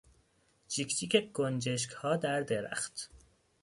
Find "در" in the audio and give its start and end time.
2.15-2.41